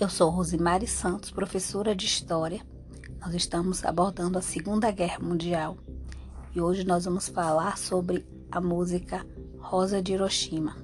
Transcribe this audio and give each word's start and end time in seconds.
Eu 0.00 0.08
sou 0.08 0.30
Rosimari 0.30 0.86
Santos, 0.86 1.30
professora 1.30 1.94
de 1.94 2.06
História. 2.06 2.62
Nós 3.20 3.34
estamos 3.34 3.84
abordando 3.84 4.38
a 4.38 4.40
Segunda 4.40 4.90
Guerra 4.90 5.18
Mundial 5.18 5.76
e 6.56 6.60
hoje 6.60 6.84
nós 6.84 7.04
vamos 7.04 7.28
falar 7.28 7.76
sobre 7.76 8.26
a 8.50 8.62
música 8.62 9.26
Rosa 9.58 10.00
de 10.00 10.14
Hiroshima. 10.14 10.74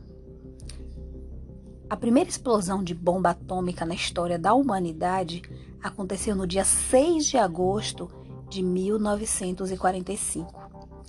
A 1.89 1.97
primeira 1.97 2.29
explosão 2.29 2.85
de 2.85 2.93
bomba 2.93 3.31
atômica 3.31 3.87
na 3.87 3.95
história 3.95 4.39
da 4.39 4.53
humanidade 4.53 5.41
aconteceu 5.83 6.37
no 6.37 6.47
dia 6.47 6.67
6 6.67 7.25
de 7.25 7.39
agosto 7.39 8.11
de 8.51 8.63
1945. 8.63 10.53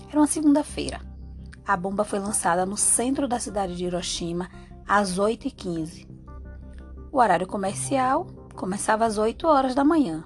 Era 0.08 0.18
uma 0.18 0.28
segunda-feira. 0.28 1.02
A 1.66 1.76
bomba 1.76 2.06
foi 2.06 2.20
lançada 2.20 2.66
no 2.66 2.78
centro 2.78 3.28
da 3.28 3.38
cidade 3.38 3.76
de 3.76 3.84
Hiroshima 3.84 4.50
às 4.88 5.20
8h15. 5.20 6.17
O 7.12 7.20
horário 7.20 7.48
comercial 7.48 8.28
começava 8.56 9.06
às 9.06 9.18
8 9.18 9.48
horas 9.48 9.74
da 9.74 9.84
manhã. 9.84 10.24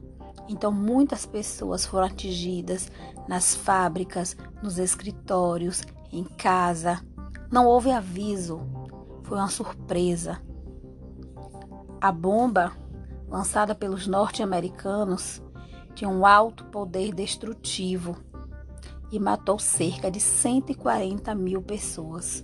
Então, 0.49 0.71
muitas 0.71 1.25
pessoas 1.25 1.85
foram 1.85 2.07
atingidas 2.07 2.91
nas 3.27 3.55
fábricas, 3.55 4.35
nos 4.61 4.77
escritórios, 4.77 5.83
em 6.11 6.23
casa. 6.23 6.99
Não 7.51 7.67
houve 7.67 7.91
aviso, 7.91 8.61
foi 9.23 9.37
uma 9.37 9.47
surpresa. 9.47 10.41
A 12.01 12.11
bomba, 12.11 12.73
lançada 13.29 13.75
pelos 13.75 14.07
norte-americanos, 14.07 15.41
tinha 15.93 16.09
um 16.09 16.25
alto 16.25 16.65
poder 16.65 17.13
destrutivo 17.13 18.15
e 19.11 19.19
matou 19.19 19.59
cerca 19.59 20.09
de 20.09 20.19
140 20.19 21.35
mil 21.35 21.61
pessoas. 21.61 22.43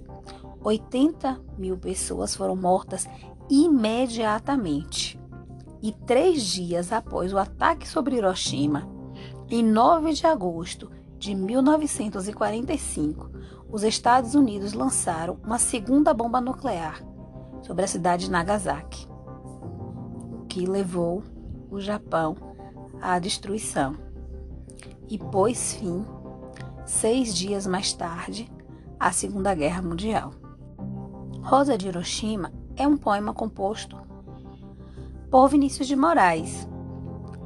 80 0.62 1.42
mil 1.58 1.78
pessoas 1.78 2.36
foram 2.36 2.56
mortas 2.56 3.08
imediatamente. 3.50 5.20
E 5.82 5.92
três 5.92 6.44
dias 6.44 6.92
após 6.92 7.34
o 7.34 7.38
ataque 7.38 7.88
sobre 7.88 8.16
Hiroshima, 8.16 8.90
em 9.50 9.64
9 9.64 10.14
de 10.14 10.26
agosto 10.26 10.92
de 11.18 11.34
1945, 11.34 13.30
os 13.72 13.84
Estados 13.84 14.36
Unidos 14.36 14.74
lançaram 14.74 15.38
uma 15.44 15.60
segunda 15.60 16.14
bomba 16.14 16.42
nuclear 16.42 17.02
sobre 17.62 17.84
a 17.84 17.88
cidade 17.88 18.26
de 18.26 18.32
Nagasaki, 18.32 19.08
que 20.48 20.66
levou 20.66 21.24
o 21.70 21.80
Japão 21.80 22.36
à 23.02 23.20
destruição 23.20 23.96
e 25.10 25.18
pôs 25.18 25.76
fim, 25.76 26.06
seis 26.86 27.34
dias 27.34 27.68
mais 27.68 27.94
tarde, 27.94 28.52
à 29.00 29.12
Segunda 29.12 29.54
Guerra 29.54 29.82
Mundial. 29.82 30.32
Rosa 31.42 31.78
de 31.78 31.88
Hiroshima 31.88 32.52
é 32.78 32.88
um 32.88 32.96
poema 32.96 33.34
composto 33.34 33.98
por 35.30 35.50
Vinícius 35.50 35.88
de 35.88 35.96
Moraes 35.96 36.68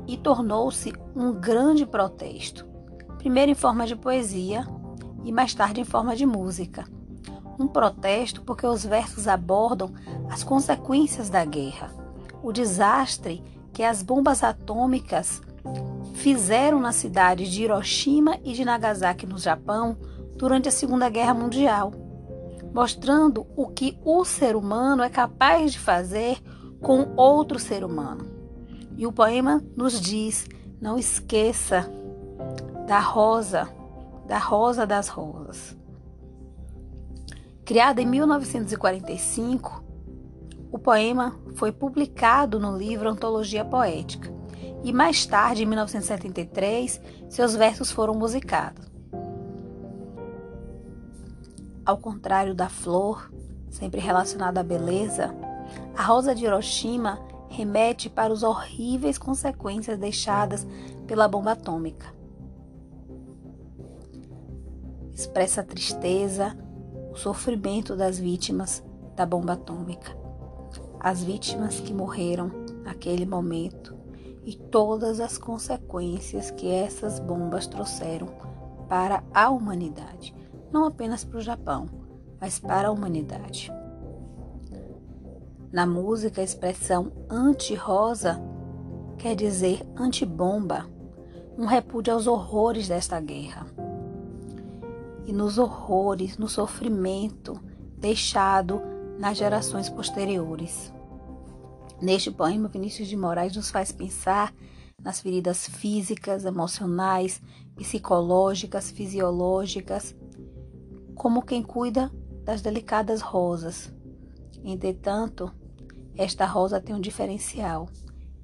e 0.06 0.18
tornou-se 0.18 0.94
um 1.16 1.32
grande 1.34 1.86
protesto, 1.86 2.68
primeiro 3.18 3.52
em 3.52 3.56
forma 3.56 3.88
de 3.88 3.96
poesia 3.96 4.68
e 5.24 5.32
mais 5.32 5.54
tarde 5.54 5.82
em 5.82 5.86
forma 5.86 6.16
de 6.16 6.26
música. 6.26 6.86
Um 7.58 7.68
protesto 7.68 8.42
porque 8.42 8.66
os 8.66 8.86
versos 8.86 9.28
abordam 9.28 9.92
as 10.30 10.44
consequências 10.44 11.30
da 11.30 11.46
guerra, 11.46 11.92
o 12.44 12.52
desastre 12.52 13.44
que 13.72 13.84
as 13.84 14.04
bombas 14.04 14.44
atômicas 14.44 15.42
fizeram 16.16 16.80
na 16.80 16.92
cidades 16.92 17.50
de 17.50 17.64
Hiroshima 17.64 18.38
e 18.44 18.54
de 18.54 18.66
Nagasaki, 18.66 19.26
no 19.26 19.38
Japão, 19.38 19.98
durante 20.36 20.68
a 20.68 20.72
Segunda 20.72 21.10
Guerra 21.10 21.34
Mundial 21.34 22.11
mostrando 22.74 23.46
o 23.56 23.68
que 23.68 23.98
o 24.04 24.24
ser 24.24 24.56
humano 24.56 25.04
é 25.04 25.10
capaz 25.10 25.74
de 25.74 25.80
fazer 25.80 26.42
com 26.82 27.14
outro 27.16 27.60
ser 27.60 27.84
humano. 27.84 28.26
E 28.98 29.06
o 29.06 29.12
poema 29.12 29.64
nos 29.76 30.00
diz: 30.00 30.48
não 30.80 30.98
esqueça 30.98 31.90
da 32.88 33.00
rosa, 33.00 33.70
da 34.28 34.38
rosa 34.38 34.86
das 34.86 35.08
rosas. 35.08 35.78
Criado 37.64 38.00
em 38.00 38.06
1945, 38.06 39.84
o 40.72 40.80
poema 40.80 41.40
foi 41.56 41.72
publicado 41.72 42.60
no 42.60 42.78
livro 42.78 43.10
Antologia 43.10 43.64
Poética 43.64 44.42
e 44.84 44.92
mais 44.92 45.26
tarde, 45.26 45.64
em 45.64 45.66
1973, 45.68 47.00
seus 47.30 47.56
versos 47.56 47.92
foram 47.92 48.16
musicados. 48.16 48.91
Ao 51.92 51.98
contrário 51.98 52.56
da 52.56 52.70
flor, 52.70 53.30
sempre 53.70 54.00
relacionada 54.00 54.62
à 54.62 54.64
beleza, 54.64 55.36
a 55.94 56.02
rosa 56.02 56.34
de 56.34 56.46
Hiroshima 56.46 57.20
remete 57.50 58.10
para 58.10 58.32
as 58.32 58.44
horríveis 58.44 59.18
consequências 59.18 60.00
deixadas 60.00 60.66
pela 61.06 61.28
bomba 61.28 61.52
atômica. 61.52 62.08
Expressa 65.12 65.60
a 65.60 65.64
tristeza, 65.66 66.58
o 67.12 67.18
sofrimento 67.18 67.94
das 67.94 68.18
vítimas 68.18 68.82
da 69.14 69.26
bomba 69.26 69.52
atômica, 69.52 70.18
as 70.98 71.22
vítimas 71.22 71.82
que 71.82 71.94
morreram 71.94 72.50
naquele 72.86 73.26
momento 73.26 73.98
e 74.46 74.56
todas 74.56 75.20
as 75.20 75.38
consequências 75.38 76.52
que 76.52 76.72
essas 76.72 77.20
bombas 77.20 77.68
trouxeram 77.68 78.30
para 78.88 79.22
a 79.34 79.50
humanidade 79.50 80.34
não 80.72 80.86
apenas 80.86 81.24
para 81.24 81.38
o 81.38 81.42
Japão, 81.42 81.88
mas 82.40 82.60
para 82.60 82.88
a 82.88 82.92
humanidade. 82.92 83.72
Na 85.72 85.86
música, 85.86 86.42
a 86.42 86.44
expressão 86.44 87.12
anti-rosa 87.30 88.42
quer 89.18 89.36
dizer 89.36 89.82
antibomba, 89.96 90.86
um 91.58 91.66
repúdio 91.66 92.14
aos 92.14 92.28
horrores 92.28 92.88
desta 92.88 93.20
guerra. 93.20 93.68
E 95.26 95.32
nos 95.32 95.58
horrores, 95.58 96.38
no 96.38 96.48
sofrimento 96.48 97.60
deixado 97.98 98.82
nas 99.20 99.38
gerações 99.38 99.88
posteriores. 99.88 100.92
Neste 102.02 102.32
poema, 102.32 102.68
Vinícius 102.68 103.08
de 103.08 103.16
Moraes 103.16 103.56
nos 103.56 103.70
faz 103.70 103.92
pensar 103.92 104.52
nas 105.00 105.22
feridas 105.22 105.68
físicas, 105.68 106.46
emocionais, 106.46 107.42
psicológicas, 107.76 108.90
fisiológicas 108.90 110.16
como 111.22 111.44
quem 111.44 111.62
cuida 111.62 112.12
das 112.44 112.64
delicadas 112.64 113.22
rosas. 113.22 113.94
Entretanto, 114.64 115.52
esta 116.18 116.48
rosa 116.48 116.82
tem 116.82 116.96
um 116.96 117.00
diferencial. 117.00 117.88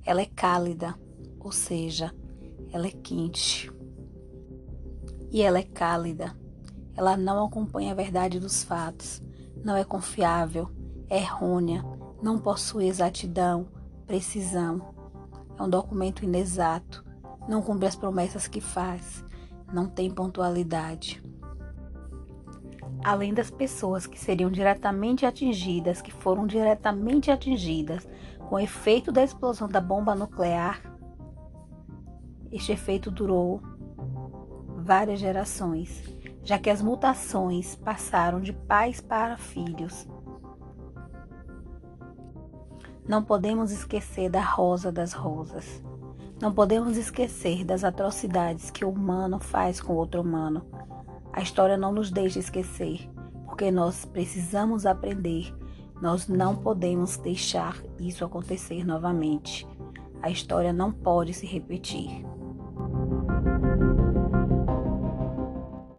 Ela 0.05 0.21
é 0.21 0.27
cálida, 0.27 0.93
ou 1.39 1.51
seja, 1.51 2.13
ela 2.71 2.85
é 2.85 2.91
quente. 2.91 3.71
E 5.31 5.41
ela 5.41 5.57
é 5.57 5.63
cálida. 5.63 6.37
Ela 6.95 7.17
não 7.17 7.47
acompanha 7.47 7.93
a 7.93 7.95
verdade 7.95 8.39
dos 8.39 8.63
fatos, 8.63 9.23
não 9.63 9.75
é 9.75 9.83
confiável, 9.83 10.69
é 11.09 11.17
errônea, 11.17 11.83
não 12.21 12.37
possui 12.37 12.85
exatidão, 12.85 13.69
precisão. 14.05 14.93
É 15.57 15.63
um 15.63 15.69
documento 15.69 16.23
inexato, 16.23 17.03
não 17.49 17.59
cumpre 17.63 17.87
as 17.87 17.95
promessas 17.95 18.47
que 18.47 18.61
faz, 18.61 19.25
não 19.73 19.87
tem 19.87 20.11
pontualidade 20.11 21.23
além 23.07 23.33
das 23.33 23.49
pessoas 23.49 24.05
que 24.05 24.19
seriam 24.19 24.51
diretamente 24.51 25.25
atingidas, 25.25 26.01
que 26.01 26.11
foram 26.11 26.45
diretamente 26.45 27.31
atingidas 27.31 28.05
com 28.49 28.55
o 28.55 28.59
efeito 28.59 29.13
da 29.13 29.23
explosão 29.23 29.69
da 29.69 29.79
bomba 29.79 30.13
nuclear, 30.13 30.81
este 32.51 32.73
efeito 32.73 33.09
durou 33.09 33.61
várias 34.79 35.21
gerações, 35.21 36.03
já 36.43 36.59
que 36.59 36.69
as 36.69 36.81
mutações 36.81 37.77
passaram 37.77 38.41
de 38.41 38.51
pais 38.51 38.99
para 38.99 39.37
filhos. 39.37 40.05
Não 43.07 43.23
podemos 43.23 43.71
esquecer 43.71 44.29
da 44.29 44.41
rosa 44.41 44.91
das 44.91 45.13
rosas. 45.13 45.81
Não 46.41 46.53
podemos 46.53 46.97
esquecer 46.97 47.63
das 47.63 47.85
atrocidades 47.85 48.69
que 48.69 48.83
o 48.83 48.89
humano 48.89 49.39
faz 49.39 49.79
com 49.79 49.93
outro 49.93 50.21
humano 50.21 50.65
a 51.37 51.41
história 51.41 51.77
não 51.77 51.91
nos 51.91 52.09
deixa 52.09 52.39
esquecer, 52.39 53.07
porque 53.45 53.69
nós 53.69 54.05
precisamos 54.05 54.87
aprender. 54.87 55.53
Nós 56.01 56.27
não 56.27 56.55
podemos 56.55 57.15
deixar 57.17 57.79
isso 57.99 58.25
acontecer 58.25 58.83
novamente. 58.83 59.67
A 60.19 60.31
história 60.31 60.73
não 60.73 60.91
pode 60.91 61.35
se 61.35 61.45
repetir. 61.45 62.25